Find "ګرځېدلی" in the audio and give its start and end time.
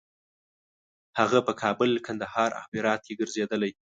3.19-3.71